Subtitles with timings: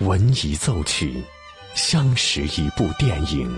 [0.00, 1.22] 文以奏曲，
[1.74, 3.54] 相识一部电影。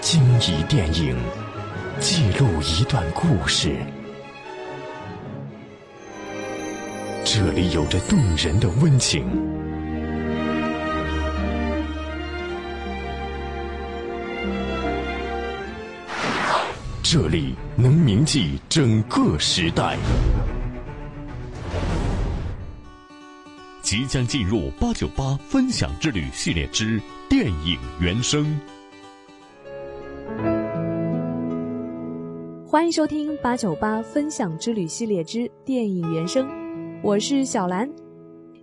[0.00, 1.16] 经以电影
[1.98, 3.76] 记录一段故事。
[7.24, 9.26] 这里有着动人的温情，
[17.02, 19.98] 这里能铭记整个时代。
[23.92, 28.58] 即将进入八九八分享之旅系列之电影原声。
[32.66, 36.48] 欢迎收听八九八分享之旅系列之电影原声，
[37.02, 37.86] 我是小兰。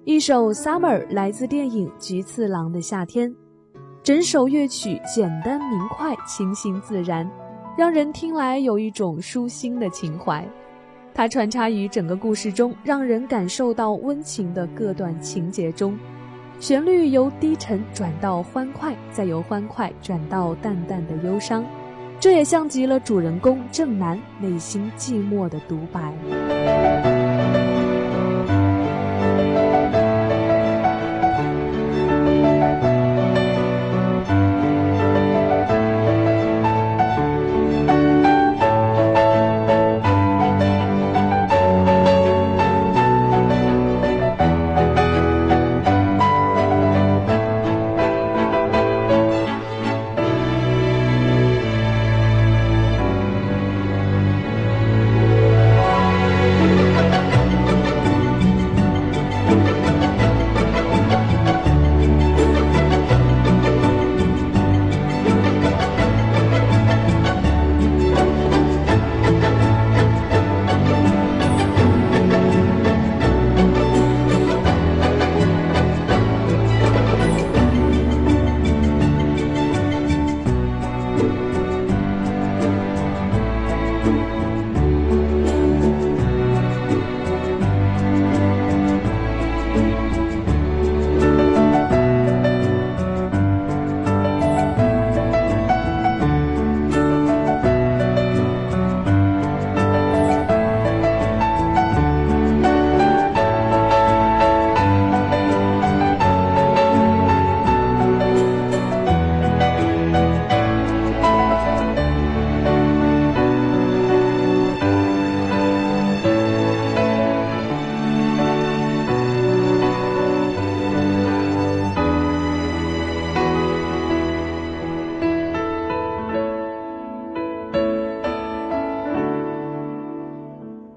[0.04, 3.30] 一首《Summer》来自电影《菊次郎的夏天》，
[4.02, 7.30] 整首乐曲简单明快、清新自然，
[7.78, 10.44] 让人听来有一种舒心的情怀。
[11.20, 16.00] 它穿插于整个故事中，让人感受到温情的各段情节中。
[16.62, 21.66] 旋律由低沉转到欢快，再由欢快转到淡淡的忧伤。
[22.22, 27.19] 这也像极了主人公正南内心寂寞的独白。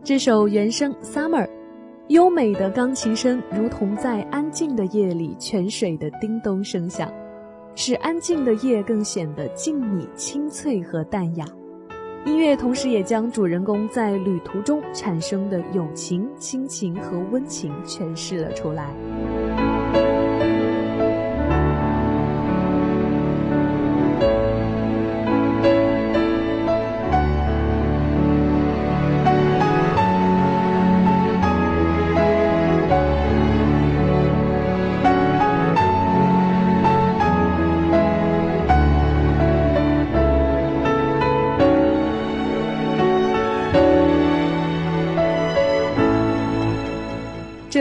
[0.04, 1.46] 这首原声《Summer》，
[2.08, 7.08] 优美的钢琴声如同在安静的夜里泉水的叮咚声响，
[7.76, 11.46] 使安静的夜更显得静谧、清脆和淡雅。
[12.26, 18.90] 音乐同时也将主人公在旅途中产生的友情、亲情和温情诠释了出来。